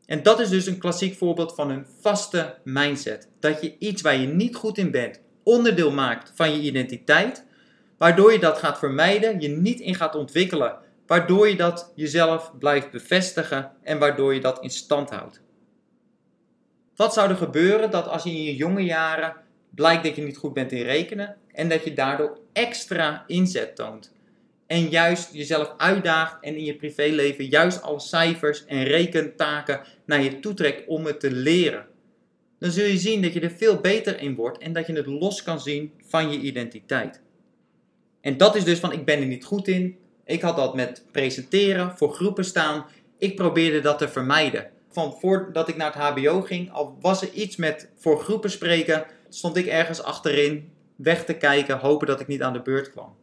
En 0.06 0.22
dat 0.22 0.40
is 0.40 0.48
dus 0.48 0.66
een 0.66 0.78
klassiek 0.78 1.16
voorbeeld 1.16 1.54
van 1.54 1.70
een 1.70 1.86
vaste 2.00 2.54
mindset. 2.64 3.28
Dat 3.40 3.62
je 3.62 3.74
iets 3.78 4.02
waar 4.02 4.16
je 4.16 4.26
niet 4.26 4.56
goed 4.56 4.78
in 4.78 4.90
bent 4.90 5.20
onderdeel 5.42 5.90
maakt 5.90 6.32
van 6.34 6.52
je 6.52 6.60
identiteit, 6.60 7.44
waardoor 7.96 8.32
je 8.32 8.38
dat 8.38 8.58
gaat 8.58 8.78
vermijden, 8.78 9.40
je 9.40 9.48
niet 9.48 9.80
in 9.80 9.94
gaat 9.94 10.14
ontwikkelen, 10.14 10.86
waardoor 11.08 11.49
je 11.49 11.56
dat 11.56 11.93
jezelf 11.94 12.52
blijft 12.58 12.90
bevestigen 12.90 13.72
en 13.82 13.99
waardoor 13.99 14.34
je 14.34 14.40
dat 14.40 14.62
in 14.62 14.70
stand 14.70 15.10
houdt. 15.10 15.40
Wat 16.96 17.14
zou 17.14 17.31
er 17.31 17.37
gebeuren 17.37 17.90
dat 17.90 18.08
als 18.08 18.22
je 18.22 18.31
in 18.31 18.43
je 18.43 18.56
jonge 18.56 18.84
jaren 18.84 19.37
blijkt 19.70 20.05
dat 20.05 20.16
je 20.16 20.22
niet 20.22 20.37
goed 20.37 20.52
bent 20.52 20.72
in 20.72 20.82
rekenen 20.82 21.37
en 21.52 21.69
dat 21.69 21.84
je 21.84 21.93
daardoor 21.93 22.38
extra 22.52 23.25
inzet 23.26 23.76
toont? 23.76 24.12
En 24.66 24.88
juist 24.88 25.32
jezelf 25.32 25.75
uitdaagt 25.76 26.37
en 26.40 26.56
in 26.56 26.64
je 26.64 26.76
privéleven 26.76 27.44
juist 27.44 27.82
alle 27.82 28.00
cijfers 28.00 28.64
en 28.64 28.84
rekentaken 28.84 29.81
naar 30.04 30.22
je 30.22 30.40
toe 30.40 30.54
trekt 30.54 30.87
om 30.87 31.04
het 31.04 31.20
te 31.20 31.31
leren. 31.31 31.87
Dan 32.58 32.70
zul 32.70 32.87
je 32.87 32.99
zien 32.99 33.22
dat 33.22 33.32
je 33.32 33.40
er 33.40 33.50
veel 33.50 33.81
beter 33.81 34.20
in 34.20 34.34
wordt 34.34 34.58
en 34.58 34.72
dat 34.72 34.87
je 34.87 34.93
het 34.93 35.06
los 35.06 35.43
kan 35.43 35.61
zien 35.61 35.93
van 36.06 36.32
je 36.32 36.38
identiteit. 36.38 37.22
En 38.20 38.37
dat 38.37 38.56
is 38.56 38.64
dus 38.64 38.78
van 38.78 38.93
ik 38.93 39.04
ben 39.04 39.20
er 39.20 39.26
niet 39.26 39.44
goed 39.44 39.69
in. 39.69 39.99
Ik 40.28 40.42
had 40.42 40.56
dat 40.56 40.75
met 40.75 41.04
presenteren, 41.10 41.96
voor 41.96 42.14
groepen 42.14 42.44
staan. 42.44 42.86
Ik 43.19 43.36
probeerde 43.36 43.80
dat 43.80 43.98
te 43.98 44.08
vermijden. 44.08 44.70
Van 44.90 45.16
voordat 45.20 45.69
ik 45.69 45.76
naar 45.76 45.92
het 45.94 46.02
HBO 46.02 46.40
ging, 46.40 46.72
al 46.72 46.96
was 47.00 47.22
er 47.22 47.32
iets 47.32 47.56
met 47.56 47.88
voor 47.96 48.20
groepen 48.20 48.50
spreken, 48.50 49.04
stond 49.28 49.56
ik 49.56 49.66
ergens 49.66 50.02
achterin 50.02 50.72
weg 50.96 51.25
te 51.25 51.34
kijken, 51.34 51.78
hopen 51.78 52.06
dat 52.06 52.20
ik 52.20 52.26
niet 52.26 52.42
aan 52.42 52.52
de 52.52 52.62
beurt 52.62 52.90
kwam. 52.90 53.16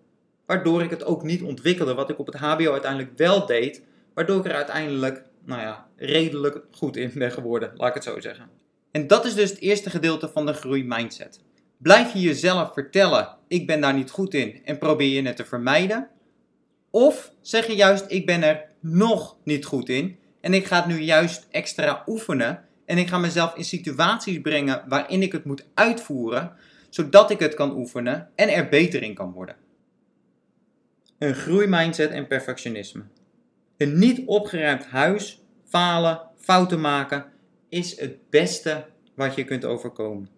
Waardoor 0.45 0.83
ik 0.83 0.89
het 0.89 1.03
ook 1.03 1.23
niet 1.23 1.41
ontwikkelde, 1.41 1.93
wat 1.93 2.09
ik 2.09 2.19
op 2.19 2.25
het 2.25 2.35
HBO 2.35 2.71
uiteindelijk 2.71 3.17
wel 3.17 3.45
deed, 3.45 3.81
waardoor 4.13 4.39
ik 4.39 4.45
er 4.45 4.55
uiteindelijk, 4.55 5.23
nou 5.43 5.61
ja, 5.61 5.87
redelijk 5.95 6.61
goed 6.71 6.97
in 6.97 7.11
ben 7.15 7.31
geworden, 7.31 7.71
laat 7.75 7.87
ik 7.87 7.93
het 7.93 8.03
zo 8.03 8.19
zeggen. 8.19 8.49
En 8.91 9.07
dat 9.07 9.25
is 9.25 9.33
dus 9.33 9.49
het 9.49 9.59
eerste 9.59 9.89
gedeelte 9.89 10.29
van 10.29 10.45
de 10.45 10.53
groeimindset. 10.53 11.39
Blijf 11.77 12.13
je 12.13 12.19
jezelf 12.19 12.73
vertellen, 12.73 13.37
ik 13.47 13.67
ben 13.67 13.81
daar 13.81 13.93
niet 13.93 14.11
goed 14.11 14.33
in 14.33 14.61
en 14.63 14.77
probeer 14.77 15.21
je 15.21 15.27
het 15.27 15.35
te 15.35 15.45
vermijden? 15.45 16.09
Of 16.95 17.31
zeg 17.41 17.67
je 17.67 17.75
juist, 17.75 18.05
ik 18.07 18.25
ben 18.25 18.43
er 18.43 18.65
nog 18.79 19.37
niet 19.43 19.65
goed 19.65 19.89
in 19.89 20.17
en 20.41 20.53
ik 20.53 20.65
ga 20.65 20.75
het 20.75 20.85
nu 20.85 20.99
juist 20.99 21.47
extra 21.51 22.03
oefenen 22.07 22.65
en 22.85 22.97
ik 22.97 23.07
ga 23.07 23.17
mezelf 23.17 23.55
in 23.55 23.63
situaties 23.63 24.41
brengen 24.41 24.83
waarin 24.87 25.21
ik 25.21 25.31
het 25.31 25.45
moet 25.45 25.65
uitvoeren, 25.73 26.51
zodat 26.89 27.31
ik 27.31 27.39
het 27.39 27.53
kan 27.53 27.77
oefenen 27.77 28.29
en 28.35 28.49
er 28.49 28.69
beter 28.69 29.03
in 29.03 29.13
kan 29.13 29.31
worden. 29.31 29.55
Een 31.17 31.33
groeimindset 31.33 32.11
en 32.11 32.27
perfectionisme. 32.27 33.03
Een 33.77 33.99
niet 33.99 34.21
opgeruimd 34.25 34.85
huis, 34.85 35.41
falen, 35.67 36.21
fouten 36.37 36.81
maken 36.81 37.25
is 37.69 37.99
het 37.99 38.29
beste 38.29 38.85
wat 39.15 39.35
je 39.35 39.43
kunt 39.43 39.65
overkomen. 39.65 40.29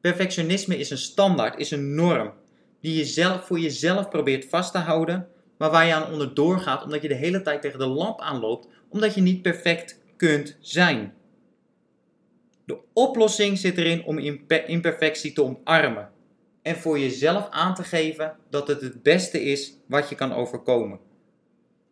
Perfectionisme 0.00 0.78
is 0.78 0.90
een 0.90 0.98
standaard, 0.98 1.58
is 1.58 1.70
een 1.70 1.94
norm 1.94 2.32
die 2.80 2.96
je 2.96 3.04
zelf, 3.04 3.46
voor 3.46 3.58
jezelf 3.58 4.08
probeert 4.08 4.44
vast 4.48 4.72
te 4.72 4.78
houden, 4.78 5.28
maar 5.62 5.70
waar 5.70 5.86
je 5.86 5.94
aan 5.94 6.12
onderdoor 6.12 6.58
gaat 6.58 6.84
omdat 6.84 7.02
je 7.02 7.08
de 7.08 7.14
hele 7.14 7.42
tijd 7.42 7.62
tegen 7.62 7.78
de 7.78 7.86
lamp 7.86 8.20
aanloopt, 8.20 8.68
omdat 8.88 9.14
je 9.14 9.20
niet 9.20 9.42
perfect 9.42 10.00
kunt 10.16 10.56
zijn. 10.60 11.14
De 12.64 12.78
oplossing 12.92 13.58
zit 13.58 13.78
erin 13.78 14.04
om 14.04 14.18
imperfectie 14.66 15.32
te 15.32 15.42
omarmen 15.42 16.10
en 16.62 16.76
voor 16.76 16.98
jezelf 16.98 17.48
aan 17.50 17.74
te 17.74 17.84
geven 17.84 18.36
dat 18.50 18.68
het 18.68 18.80
het 18.80 19.02
beste 19.02 19.42
is 19.42 19.76
wat 19.86 20.08
je 20.08 20.14
kan 20.14 20.32
overkomen. 20.32 20.98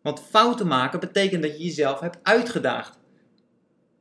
Want 0.01 0.21
fouten 0.29 0.67
maken 0.67 0.99
betekent 0.99 1.43
dat 1.43 1.57
je 1.57 1.63
jezelf 1.63 1.99
hebt 1.99 2.19
uitgedaagd. 2.23 2.99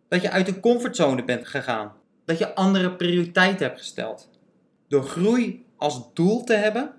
Dat 0.08 0.22
je 0.22 0.30
uit 0.30 0.46
de 0.46 0.60
comfortzone 0.60 1.24
bent 1.24 1.46
gegaan. 1.46 1.92
Dat 2.24 2.38
je 2.38 2.54
andere 2.54 2.96
prioriteiten 2.96 3.66
hebt 3.66 3.78
gesteld. 3.78 4.28
Door 4.88 5.02
groei 5.02 5.66
als 5.76 6.14
doel 6.14 6.44
te 6.44 6.54
hebben, 6.54 6.94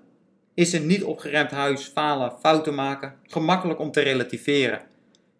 is 0.54 0.72
een 0.72 0.86
niet 0.86 1.04
opgeruimd 1.04 1.50
huis, 1.50 1.84
falen, 1.84 2.32
fouten 2.40 2.74
maken 2.74 3.14
gemakkelijk 3.22 3.78
om 3.80 3.90
te 3.90 4.00
relativeren. 4.00 4.82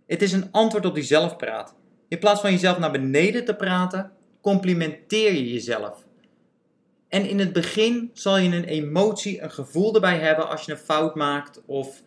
Het 0.06 0.22
is 0.22 0.32
een 0.32 0.52
antwoord 0.52 0.86
op 0.86 0.94
die 0.94 1.04
zelfpraat. 1.04 1.74
In 2.08 2.18
plaats 2.18 2.40
van 2.40 2.50
jezelf 2.50 2.78
naar 2.78 2.90
beneden 2.90 3.44
te 3.44 3.54
praten, 3.54 4.12
complimenteer 4.40 5.32
je 5.32 5.52
jezelf. 5.52 6.04
En 7.08 7.28
in 7.28 7.38
het 7.38 7.52
begin 7.52 8.10
zal 8.12 8.38
je 8.38 8.56
een 8.56 8.64
emotie, 8.64 9.42
een 9.42 9.50
gevoel 9.50 9.94
erbij 9.94 10.18
hebben 10.18 10.48
als 10.48 10.64
je 10.64 10.72
een 10.72 10.78
fout 10.78 11.14
maakt 11.14 11.62
of 11.66 12.02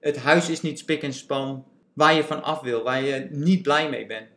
het 0.00 0.16
huis 0.16 0.48
is 0.48 0.62
niet 0.62 0.78
spik 0.78 1.02
en 1.02 1.12
span, 1.12 1.64
waar 1.92 2.14
je 2.14 2.24
van 2.24 2.42
af 2.42 2.60
wil, 2.60 2.82
waar 2.82 3.02
je 3.02 3.26
niet 3.30 3.62
blij 3.62 3.88
mee 3.88 4.06
bent. 4.06 4.28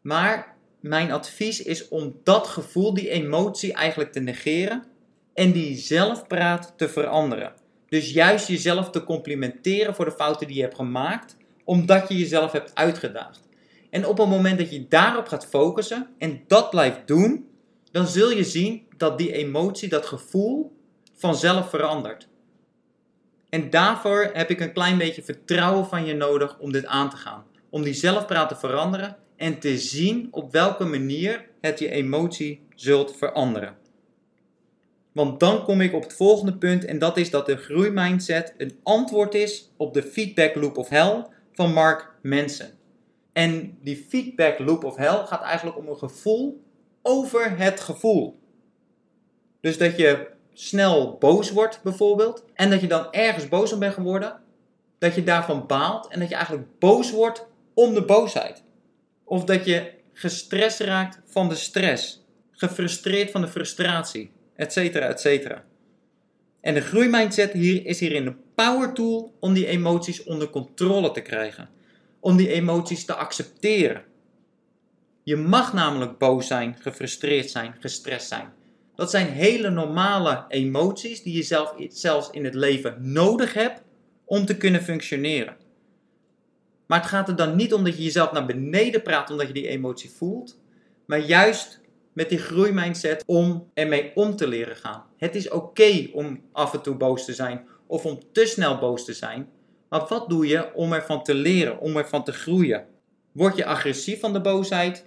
Maar 0.00 0.56
mijn 0.80 1.12
advies 1.12 1.62
is 1.62 1.88
om 1.88 2.20
dat 2.22 2.46
gevoel, 2.46 2.94
die 2.94 3.08
emotie 3.08 3.72
eigenlijk 3.72 4.12
te 4.12 4.20
negeren 4.20 4.84
en 5.34 5.52
die 5.52 5.76
zelfpraat 5.76 6.72
te 6.76 6.88
veranderen. 6.88 7.52
Dus 7.88 8.12
juist 8.12 8.48
jezelf 8.48 8.90
te 8.90 9.04
complimenteren 9.04 9.94
voor 9.94 10.04
de 10.04 10.12
fouten 10.12 10.46
die 10.46 10.56
je 10.56 10.62
hebt 10.62 10.74
gemaakt, 10.74 11.36
omdat 11.64 12.08
je 12.08 12.18
jezelf 12.18 12.52
hebt 12.52 12.74
uitgedaagd. 12.74 13.48
En 13.90 14.06
op 14.06 14.18
het 14.18 14.28
moment 14.28 14.58
dat 14.58 14.70
je 14.70 14.88
daarop 14.88 15.28
gaat 15.28 15.46
focussen 15.46 16.08
en 16.18 16.44
dat 16.46 16.70
blijft 16.70 17.06
doen, 17.06 17.48
dan 17.90 18.06
zul 18.06 18.30
je 18.30 18.44
zien 18.44 18.86
dat 18.96 19.18
die 19.18 19.32
emotie, 19.32 19.88
dat 19.88 20.06
gevoel 20.06 20.76
vanzelf 21.14 21.70
verandert. 21.70 22.28
En 23.48 23.70
daarvoor 23.70 24.30
heb 24.32 24.50
ik 24.50 24.60
een 24.60 24.72
klein 24.72 24.98
beetje 24.98 25.22
vertrouwen 25.22 25.86
van 25.86 26.04
je 26.04 26.14
nodig 26.14 26.58
om 26.58 26.72
dit 26.72 26.86
aan 26.86 27.10
te 27.10 27.16
gaan. 27.16 27.44
Om 27.70 27.82
die 27.82 27.94
zelfpraat 27.94 28.48
te 28.48 28.56
veranderen 28.56 29.16
en 29.36 29.58
te 29.58 29.78
zien 29.78 30.28
op 30.30 30.52
welke 30.52 30.84
manier 30.84 31.48
het 31.60 31.78
je 31.78 31.90
emotie 31.90 32.66
zult 32.74 33.16
veranderen. 33.16 33.76
Want 35.12 35.40
dan 35.40 35.64
kom 35.64 35.80
ik 35.80 35.94
op 35.94 36.02
het 36.02 36.12
volgende 36.12 36.56
punt 36.56 36.84
en 36.84 36.98
dat 36.98 37.16
is 37.16 37.30
dat 37.30 37.46
de 37.46 37.56
groeimindset 37.56 38.54
een 38.56 38.78
antwoord 38.82 39.34
is 39.34 39.70
op 39.76 39.94
de 39.94 40.02
feedback 40.02 40.54
loop 40.54 40.76
of 40.76 40.88
hell 40.88 41.26
van 41.52 41.72
Mark 41.72 42.10
Manson. 42.22 42.70
En 43.32 43.78
die 43.80 44.06
feedback 44.08 44.58
loop 44.58 44.84
of 44.84 44.96
hell 44.96 45.24
gaat 45.26 45.42
eigenlijk 45.42 45.78
om 45.78 45.88
een 45.88 45.98
gevoel 45.98 46.62
over 47.02 47.56
het 47.58 47.80
gevoel. 47.80 48.40
Dus 49.60 49.78
dat 49.78 49.96
je 49.96 50.30
snel 50.52 51.16
boos 51.18 51.50
wordt 51.50 51.82
bijvoorbeeld 51.82 52.44
en 52.54 52.70
dat 52.70 52.80
je 52.80 52.86
dan 52.86 53.12
ergens 53.12 53.48
boos 53.48 53.72
om 53.72 53.78
bent 53.78 53.94
geworden, 53.94 54.40
dat 54.98 55.14
je 55.14 55.24
daarvan 55.24 55.66
baalt 55.66 56.08
en 56.08 56.20
dat 56.20 56.28
je 56.28 56.34
eigenlijk 56.34 56.78
boos 56.78 57.10
wordt 57.10 57.46
om 57.74 57.94
de 57.94 58.04
boosheid. 58.04 58.62
Of 59.24 59.44
dat 59.44 59.64
je 59.64 59.92
gestrest 60.12 60.80
raakt 60.80 61.20
van 61.24 61.48
de 61.48 61.54
stress, 61.54 62.24
gefrustreerd 62.50 63.30
van 63.30 63.40
de 63.40 63.48
frustratie 63.48 64.30
etcetera, 64.62 65.06
etcetera. 65.06 65.64
En 66.60 66.74
de 66.74 66.80
groeimindset 66.80 67.52
hier 67.52 67.86
is 67.86 68.00
hierin 68.00 68.26
een 68.26 68.36
power 68.54 68.92
tool 68.92 69.36
om 69.40 69.52
die 69.52 69.66
emoties 69.66 70.22
onder 70.22 70.50
controle 70.50 71.10
te 71.10 71.20
krijgen. 71.20 71.68
Om 72.20 72.36
die 72.36 72.48
emoties 72.48 73.04
te 73.04 73.14
accepteren. 73.14 74.04
Je 75.22 75.36
mag 75.36 75.72
namelijk 75.72 76.18
boos 76.18 76.46
zijn, 76.46 76.76
gefrustreerd 76.80 77.50
zijn, 77.50 77.74
gestrest 77.80 78.28
zijn. 78.28 78.52
Dat 78.94 79.10
zijn 79.10 79.26
hele 79.26 79.70
normale 79.70 80.44
emoties 80.48 81.22
die 81.22 81.36
je 81.36 81.42
zelf, 81.42 81.74
zelfs 81.88 82.30
in 82.30 82.44
het 82.44 82.54
leven 82.54 83.12
nodig 83.12 83.54
hebt 83.54 83.82
om 84.24 84.46
te 84.46 84.56
kunnen 84.56 84.82
functioneren. 84.82 85.56
Maar 86.86 87.00
het 87.00 87.08
gaat 87.08 87.28
er 87.28 87.36
dan 87.36 87.56
niet 87.56 87.74
om 87.74 87.84
dat 87.84 87.96
je 87.96 88.02
jezelf 88.02 88.32
naar 88.32 88.46
beneden 88.46 89.02
praat 89.02 89.30
omdat 89.30 89.46
je 89.46 89.52
die 89.52 89.68
emotie 89.68 90.10
voelt, 90.10 90.60
maar 91.06 91.18
juist 91.18 91.80
met 92.12 92.28
die 92.28 92.38
groeimindset 92.38 93.22
om 93.26 93.70
ermee 93.74 94.12
om 94.14 94.36
te 94.36 94.46
leren 94.46 94.76
gaan. 94.76 95.04
Het 95.16 95.34
is 95.34 95.50
oké 95.50 96.08
om 96.12 96.40
af 96.52 96.72
en 96.72 96.82
toe 96.82 96.94
boos 96.94 97.24
te 97.24 97.34
zijn 97.34 97.66
of 97.86 98.04
om 98.04 98.18
te 98.32 98.46
snel 98.46 98.78
boos 98.78 99.04
te 99.04 99.12
zijn. 99.12 99.48
Maar 99.88 100.06
wat 100.08 100.28
doe 100.28 100.46
je 100.46 100.74
om 100.74 100.92
ervan 100.92 101.22
te 101.22 101.34
leren, 101.34 101.80
om 101.80 101.96
ervan 101.96 102.24
te 102.24 102.32
groeien? 102.32 102.86
Word 103.32 103.56
je 103.56 103.64
agressief 103.64 104.20
van 104.20 104.32
de 104.32 104.40
boosheid? 104.40 105.04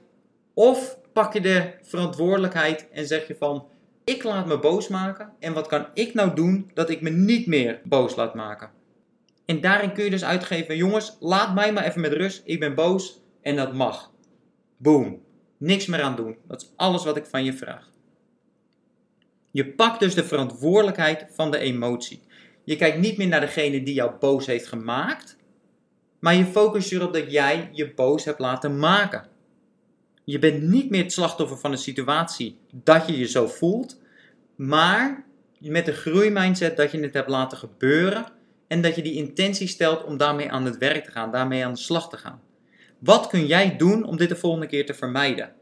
Of 0.54 1.00
pak 1.14 1.34
je 1.34 1.42
de 1.42 1.74
verantwoordelijkheid 1.82 2.90
en 2.92 3.06
zeg 3.06 3.28
je 3.28 3.36
van: 3.36 3.68
ik 4.04 4.24
laat 4.24 4.46
me 4.46 4.60
boos 4.60 4.88
maken 4.88 5.34
en 5.40 5.54
wat 5.54 5.68
kan 5.68 5.88
ik 5.94 6.14
nou 6.14 6.36
doen 6.36 6.72
dat 6.74 6.90
ik 6.90 7.02
me 7.02 7.10
niet 7.10 7.48
meer 7.48 7.82
boos 7.84 8.16
laat 8.16 8.34
maken? 8.34 8.70
En 9.46 9.62
daarin 9.62 9.94
kun 9.94 10.04
je 10.04 10.10
dus 10.10 10.24
uitgeven: 10.24 10.78
jongens, 10.78 11.18
laat 11.20 11.54
mij 11.54 11.74
maar 11.74 11.86
even 11.86 12.02
met 12.02 12.14
rust, 12.14 12.42
ik 12.46 12.60
ben 12.60 12.76
boos 12.76 13.22
en 13.42 13.56
dat 13.56 13.74
mag. 13.74 14.12
Boom. 14.78 15.25
Niks 15.66 15.86
meer 15.86 16.02
aan 16.02 16.16
doen. 16.16 16.38
Dat 16.48 16.62
is 16.62 16.72
alles 16.76 17.04
wat 17.04 17.18
ik 17.18 17.26
van 17.26 17.44
je 17.44 17.54
vraag. 17.54 17.90
Je 19.52 19.74
pakt 19.74 20.00
dus 20.00 20.14
de 20.14 20.24
verantwoordelijkheid 20.24 21.26
van 21.30 21.52
de 21.52 21.58
emotie. 21.58 22.22
Je 22.64 22.76
kijkt 22.76 22.98
niet 22.98 23.18
meer 23.18 23.28
naar 23.28 23.40
degene 23.40 23.84
die 23.84 23.94
jou 23.94 24.12
boos 24.20 24.46
heeft 24.46 24.68
gemaakt, 24.68 25.38
maar 26.20 26.36
je 26.36 26.46
focust 26.46 26.92
erop 26.92 27.14
dat 27.14 27.32
jij 27.32 27.70
je 27.72 27.94
boos 27.94 28.26
hebt 28.26 28.40
laten 28.40 28.80
maken. 28.80 29.28
Je 30.24 30.40
bent 30.40 30.62
niet 30.62 30.90
meer 30.90 31.04
het 31.04 31.14
slachtoffer 31.14 31.58
van 31.58 31.72
een 31.72 31.78
situatie 31.78 32.58
dat 32.72 33.08
je 33.08 33.18
je 33.18 33.28
zo 33.28 33.48
voelt, 33.48 34.00
maar 34.56 35.26
met 35.60 35.86
de 35.86 35.94
groeimindset 35.94 36.78
dat 36.78 36.92
je 36.92 37.00
het 37.00 37.14
hebt 37.14 37.30
laten 37.30 37.58
gebeuren 37.58 38.26
en 38.68 38.82
dat 38.82 38.96
je 38.96 39.02
die 39.02 39.16
intentie 39.16 39.68
stelt 39.68 40.04
om 40.04 40.18
daarmee 40.18 40.52
aan 40.52 40.66
het 40.66 40.78
werk 40.78 41.04
te 41.04 41.12
gaan, 41.12 41.32
daarmee 41.32 41.66
aan 41.66 41.74
de 41.74 41.80
slag 41.80 42.10
te 42.10 42.18
gaan. 42.18 42.42
Wat 43.00 43.28
kun 43.28 43.46
jij 43.46 43.78
doen 43.78 44.04
om 44.04 44.18
dit 44.18 44.30
de 44.30 44.36
volgende 44.36 44.68
keer 44.68 44.86
te 44.86 44.94
vermijden? 44.94 45.54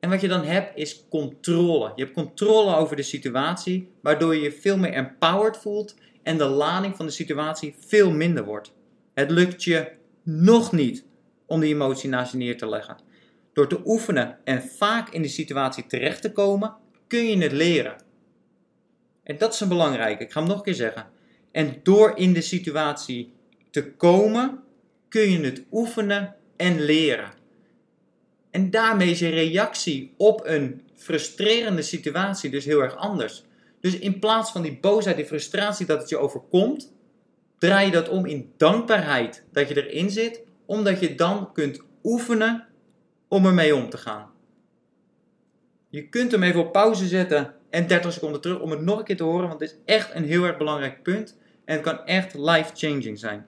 En 0.00 0.10
wat 0.10 0.20
je 0.20 0.28
dan 0.28 0.44
hebt 0.44 0.76
is 0.76 1.04
controle. 1.08 1.92
Je 1.96 2.02
hebt 2.02 2.14
controle 2.14 2.76
over 2.76 2.96
de 2.96 3.02
situatie, 3.02 3.92
waardoor 4.00 4.34
je 4.34 4.42
je 4.42 4.52
veel 4.52 4.78
meer 4.78 4.92
empowered 4.92 5.56
voelt 5.56 5.94
en 6.22 6.38
de 6.38 6.44
lading 6.44 6.96
van 6.96 7.06
de 7.06 7.12
situatie 7.12 7.74
veel 7.78 8.10
minder 8.10 8.44
wordt. 8.44 8.72
Het 9.14 9.30
lukt 9.30 9.64
je 9.64 9.92
nog 10.22 10.72
niet 10.72 11.04
om 11.46 11.60
die 11.60 11.74
emotie 11.74 12.08
naast 12.08 12.32
je 12.32 12.38
neer 12.38 12.58
te 12.58 12.68
leggen. 12.68 12.96
Door 13.52 13.68
te 13.68 13.80
oefenen 13.84 14.38
en 14.44 14.62
vaak 14.62 15.08
in 15.08 15.22
de 15.22 15.28
situatie 15.28 15.86
terecht 15.86 16.22
te 16.22 16.32
komen, 16.32 16.74
kun 17.06 17.24
je 17.24 17.38
het 17.38 17.52
leren. 17.52 17.96
En 19.22 19.38
dat 19.38 19.52
is 19.52 19.60
een 19.60 19.68
belangrijke, 19.68 20.24
ik 20.24 20.32
ga 20.32 20.38
hem 20.38 20.48
nog 20.48 20.58
een 20.58 20.64
keer 20.64 20.74
zeggen. 20.74 21.06
En 21.52 21.80
door 21.82 22.12
in 22.16 22.32
de 22.32 22.40
situatie 22.40 23.32
te 23.70 23.92
komen, 23.92 24.60
kun 25.08 25.30
je 25.30 25.40
het 25.40 25.64
oefenen 25.70 26.36
en 26.62 26.80
leren. 26.80 27.32
En 28.50 28.70
daarmee 28.70 29.10
is 29.10 29.18
je 29.18 29.28
reactie 29.28 30.14
op 30.16 30.40
een 30.44 30.82
frustrerende 30.94 31.82
situatie 31.82 32.50
dus 32.50 32.64
heel 32.64 32.80
erg 32.80 32.96
anders. 32.96 33.44
Dus 33.80 33.98
in 33.98 34.18
plaats 34.18 34.50
van 34.50 34.62
die 34.62 34.78
boosheid, 34.80 35.16
die 35.16 35.26
frustratie 35.26 35.86
dat 35.86 36.00
het 36.00 36.08
je 36.08 36.18
overkomt, 36.18 36.92
draai 37.58 37.86
je 37.86 37.92
dat 37.92 38.08
om 38.08 38.26
in 38.26 38.52
dankbaarheid 38.56 39.44
dat 39.52 39.68
je 39.68 39.86
erin 39.86 40.10
zit, 40.10 40.42
omdat 40.66 41.00
je 41.00 41.14
dan 41.14 41.52
kunt 41.52 41.80
oefenen 42.02 42.66
om 43.28 43.46
ermee 43.46 43.74
om 43.74 43.90
te 43.90 43.96
gaan. 43.96 44.30
Je 45.88 46.08
kunt 46.08 46.32
hem 46.32 46.42
even 46.42 46.60
op 46.60 46.72
pauze 46.72 47.06
zetten 47.06 47.54
en 47.70 47.86
30 47.86 48.12
seconden 48.12 48.40
terug 48.40 48.60
om 48.60 48.70
het 48.70 48.80
nog 48.80 48.98
een 48.98 49.04
keer 49.04 49.16
te 49.16 49.22
horen, 49.22 49.48
want 49.48 49.60
het 49.60 49.70
is 49.70 49.76
echt 49.84 50.14
een 50.14 50.24
heel 50.24 50.44
erg 50.44 50.56
belangrijk 50.56 51.02
punt 51.02 51.36
en 51.64 51.74
het 51.74 51.82
kan 51.82 52.06
echt 52.06 52.34
life-changing 52.34 53.18
zijn. 53.18 53.46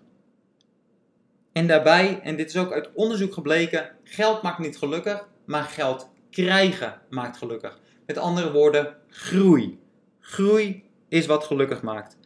En 1.54 1.66
daarbij, 1.66 2.20
en 2.22 2.36
dit 2.36 2.48
is 2.48 2.56
ook 2.56 2.72
uit 2.72 2.90
onderzoek 2.94 3.34
gebleken, 3.34 3.90
geld 4.04 4.42
maakt 4.42 4.58
niet 4.58 4.76
gelukkig, 4.76 5.28
maar 5.44 5.62
geld 5.62 6.08
krijgen 6.30 7.00
maakt 7.10 7.36
gelukkig. 7.36 7.78
Met 8.06 8.18
andere 8.18 8.52
woorden, 8.52 8.96
groei. 9.08 9.78
Groei 10.20 10.84
is 11.08 11.26
wat 11.26 11.44
gelukkig 11.44 11.82
maakt. 11.82 12.16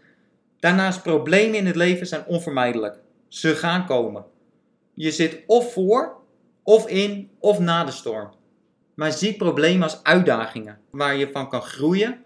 Daarnaast, 0.58 1.02
problemen 1.02 1.58
in 1.58 1.66
het 1.66 1.76
leven 1.76 2.06
zijn 2.06 2.26
onvermijdelijk. 2.26 2.98
Ze 3.28 3.54
gaan 3.54 3.86
komen. 3.86 4.24
Je 4.94 5.10
zit 5.10 5.42
of 5.46 5.72
voor, 5.72 6.16
of 6.62 6.88
in, 6.88 7.30
of 7.38 7.58
na 7.58 7.84
de 7.84 7.92
storm. 7.92 8.30
Maar 8.94 9.12
zie 9.12 9.36
problemen 9.36 9.82
als 9.82 10.02
uitdagingen 10.02 10.78
waar 10.90 11.16
je 11.16 11.30
van 11.30 11.48
kan 11.48 11.62
groeien. 11.62 12.22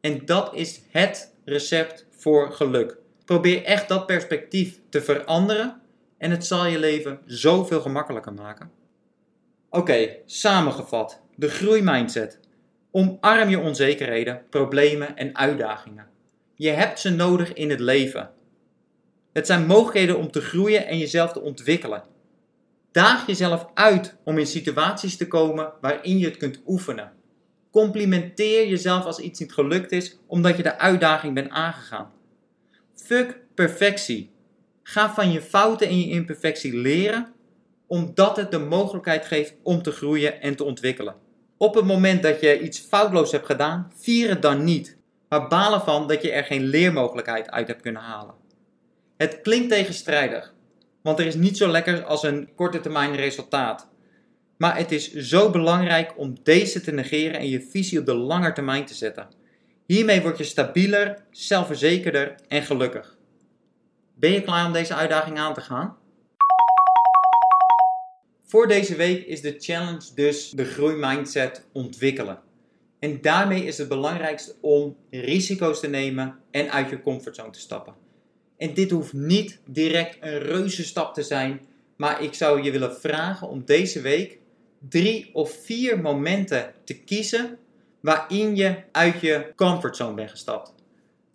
En 0.00 0.24
dat 0.24 0.54
is 0.54 0.80
het 0.90 1.34
recept 1.44 2.06
voor 2.10 2.52
geluk. 2.52 2.96
Probeer 3.24 3.64
echt 3.64 3.88
dat 3.88 4.06
perspectief 4.06 4.78
te 4.88 5.02
veranderen 5.02 5.81
en 6.22 6.30
het 6.30 6.46
zal 6.46 6.66
je 6.66 6.78
leven 6.78 7.18
zoveel 7.26 7.80
gemakkelijker 7.80 8.32
maken. 8.32 8.70
Oké, 9.70 10.16
samengevat. 10.26 11.20
De 11.36 11.48
groeimindset. 11.48 12.40
Omarm 12.90 13.48
je 13.48 13.58
onzekerheden, 13.58 14.42
problemen 14.50 15.16
en 15.16 15.36
uitdagingen. 15.36 16.06
Je 16.54 16.70
hebt 16.70 17.00
ze 17.00 17.10
nodig 17.10 17.52
in 17.52 17.70
het 17.70 17.80
leven. 17.80 18.30
Het 19.32 19.46
zijn 19.46 19.66
mogelijkheden 19.66 20.18
om 20.18 20.30
te 20.30 20.40
groeien 20.40 20.86
en 20.86 20.98
jezelf 20.98 21.32
te 21.32 21.40
ontwikkelen. 21.40 22.02
Daag 22.92 23.26
jezelf 23.26 23.66
uit 23.74 24.16
om 24.24 24.38
in 24.38 24.46
situaties 24.46 25.16
te 25.16 25.28
komen 25.28 25.72
waarin 25.80 26.18
je 26.18 26.26
het 26.26 26.36
kunt 26.36 26.62
oefenen. 26.66 27.12
Complimenteer 27.70 28.68
jezelf 28.68 29.04
als 29.04 29.18
iets 29.18 29.40
niet 29.40 29.52
gelukt 29.52 29.92
is 29.92 30.18
omdat 30.26 30.56
je 30.56 30.62
de 30.62 30.78
uitdaging 30.78 31.34
bent 31.34 31.50
aangegaan. 31.50 32.12
Fuck 32.94 33.40
perfectie. 33.54 34.31
Ga 34.82 35.14
van 35.14 35.32
je 35.32 35.42
fouten 35.42 35.88
en 35.88 36.00
je 36.00 36.10
imperfectie 36.10 36.76
leren, 36.76 37.32
omdat 37.86 38.36
het 38.36 38.50
de 38.50 38.58
mogelijkheid 38.58 39.26
geeft 39.26 39.54
om 39.62 39.82
te 39.82 39.90
groeien 39.90 40.40
en 40.40 40.56
te 40.56 40.64
ontwikkelen. 40.64 41.14
Op 41.56 41.74
het 41.74 41.84
moment 41.84 42.22
dat 42.22 42.40
je 42.40 42.60
iets 42.60 42.78
foutloos 42.78 43.32
hebt 43.32 43.46
gedaan, 43.46 43.92
vier 43.96 44.28
het 44.28 44.42
dan 44.42 44.64
niet, 44.64 44.96
maar 45.28 45.48
balen 45.48 45.80
van 45.80 46.08
dat 46.08 46.22
je 46.22 46.32
er 46.32 46.44
geen 46.44 46.62
leermogelijkheid 46.64 47.50
uit 47.50 47.68
hebt 47.68 47.82
kunnen 47.82 48.02
halen. 48.02 48.34
Het 49.16 49.40
klinkt 49.40 49.68
tegenstrijdig, 49.68 50.54
want 51.02 51.18
er 51.18 51.26
is 51.26 51.34
niet 51.34 51.56
zo 51.56 51.68
lekker 51.68 52.04
als 52.04 52.22
een 52.22 52.48
korte 52.54 52.80
termijn 52.80 53.16
resultaat. 53.16 53.88
Maar 54.56 54.76
het 54.76 54.92
is 54.92 55.12
zo 55.14 55.50
belangrijk 55.50 56.12
om 56.16 56.34
deze 56.42 56.80
te 56.80 56.92
negeren 56.92 57.40
en 57.40 57.48
je 57.48 57.60
visie 57.70 57.98
op 57.98 58.06
de 58.06 58.14
lange 58.14 58.52
termijn 58.52 58.84
te 58.84 58.94
zetten. 58.94 59.28
Hiermee 59.86 60.22
word 60.22 60.38
je 60.38 60.44
stabieler, 60.44 61.24
zelfverzekerder 61.30 62.34
en 62.48 62.62
gelukkig. 62.62 63.16
Ben 64.22 64.32
je 64.32 64.42
klaar 64.42 64.66
om 64.66 64.72
deze 64.72 64.94
uitdaging 64.94 65.38
aan 65.38 65.54
te 65.54 65.60
gaan? 65.60 65.96
Voor 68.44 68.68
deze 68.68 68.96
week 68.96 69.26
is 69.26 69.40
de 69.40 69.54
challenge 69.58 70.14
dus 70.14 70.50
de 70.50 70.64
groeimindset 70.64 71.66
ontwikkelen. 71.72 72.40
En 72.98 73.20
daarmee 73.20 73.64
is 73.64 73.78
het 73.78 73.88
belangrijkste 73.88 74.54
om 74.60 74.96
risico's 75.10 75.80
te 75.80 75.88
nemen 75.88 76.38
en 76.50 76.72
uit 76.72 76.90
je 76.90 77.00
comfortzone 77.00 77.50
te 77.50 77.60
stappen. 77.60 77.94
En 78.56 78.74
dit 78.74 78.90
hoeft 78.90 79.12
niet 79.12 79.60
direct 79.66 80.16
een 80.20 80.38
reuze 80.38 80.84
stap 80.84 81.14
te 81.14 81.22
zijn, 81.22 81.60
maar 81.96 82.22
ik 82.22 82.34
zou 82.34 82.62
je 82.62 82.70
willen 82.70 82.96
vragen 82.96 83.48
om 83.48 83.64
deze 83.64 84.00
week 84.00 84.38
drie 84.88 85.30
of 85.32 85.50
vier 85.50 86.00
momenten 86.00 86.74
te 86.84 86.98
kiezen 86.98 87.58
waarin 88.00 88.56
je 88.56 88.82
uit 88.92 89.20
je 89.20 89.52
comfortzone 89.56 90.14
bent 90.14 90.30
gestapt. 90.30 90.74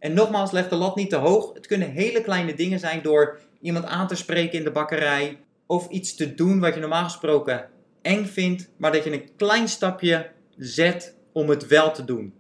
En 0.08 0.14
nogmaals, 0.14 0.52
leg 0.52 0.70
de 0.70 0.76
lat 0.76 0.96
niet 0.96 1.10
te 1.10 1.16
hoog. 1.16 1.54
Het 1.54 1.68
kunnen 1.68 1.92
hele 1.92 2.22
kleine 2.22 2.54
dingen 2.54 2.80
zijn 2.80 3.02
door 3.02 3.40
iemand 3.62 3.86
aan 3.86 4.08
te 4.08 4.16
spreken 4.16 4.58
in 4.58 4.64
de 4.64 4.72
bakkerij. 4.72 5.38
Of 5.66 5.90
iets 5.90 6.16
te 6.16 6.36
doen 6.36 6.60
wat 6.60 6.74
je 6.74 6.80
normaal 6.80 7.04
gesproken 7.04 7.70
eng 8.02 8.26
vindt, 8.26 8.70
maar 8.78 8.92
dat 8.92 9.04
je 9.04 9.12
een 9.12 9.30
klein 9.38 9.68
stapje 9.68 10.30
zet 10.58 11.16
om 11.32 11.50
het 11.50 11.68
wel 11.68 11.92
te 11.92 12.06
doen. 12.06 12.34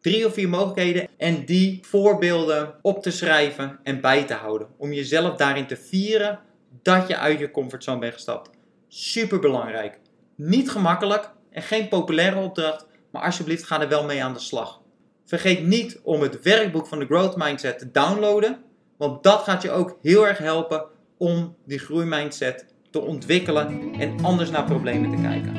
Drie 0.00 0.26
of 0.26 0.34
vier 0.34 0.48
mogelijkheden 0.48 1.08
en 1.16 1.44
die 1.44 1.78
voorbeelden 1.82 2.74
op 2.82 3.02
te 3.02 3.10
schrijven 3.10 3.78
en 3.82 4.00
bij 4.00 4.24
te 4.24 4.34
houden. 4.34 4.68
Om 4.76 4.92
jezelf 4.92 5.36
daarin 5.36 5.66
te 5.66 5.76
vieren 5.76 6.38
dat 6.82 7.08
je 7.08 7.16
uit 7.16 7.38
je 7.38 7.50
comfortzone 7.50 7.98
bent 7.98 8.14
gestapt. 8.14 8.50
Super 8.88 9.38
belangrijk. 9.38 9.98
Niet 10.34 10.70
gemakkelijk 10.70 11.30
en 11.50 11.62
geen 11.62 11.88
populaire 11.88 12.40
opdracht, 12.40 12.86
maar 13.10 13.22
alsjeblieft 13.22 13.64
ga 13.64 13.80
er 13.80 13.88
wel 13.88 14.04
mee 14.04 14.24
aan 14.24 14.32
de 14.32 14.38
slag. 14.38 14.79
Vergeet 15.30 15.66
niet 15.66 16.00
om 16.02 16.20
het 16.20 16.42
werkboek 16.42 16.86
van 16.86 16.98
de 16.98 17.04
Growth 17.04 17.36
Mindset 17.36 17.78
te 17.78 17.90
downloaden, 17.90 18.58
want 18.96 19.22
dat 19.22 19.42
gaat 19.42 19.62
je 19.62 19.70
ook 19.70 19.98
heel 20.02 20.26
erg 20.26 20.38
helpen 20.38 20.84
om 21.18 21.56
die 21.66 21.78
groeimindset 21.78 22.66
te 22.90 23.00
ontwikkelen 23.00 23.92
en 23.98 24.14
anders 24.22 24.50
naar 24.50 24.64
problemen 24.64 25.10
te 25.10 25.22
kijken. 25.22 25.54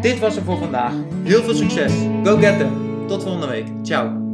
Dit 0.00 0.18
was 0.18 0.34
het 0.34 0.44
voor 0.44 0.58
vandaag. 0.58 0.92
Heel 1.22 1.42
veel 1.42 1.54
succes. 1.54 1.92
Go 2.24 2.36
get 2.36 2.58
them. 2.58 3.06
Tot 3.06 3.22
volgende 3.22 3.46
week. 3.46 3.66
Ciao. 3.82 4.25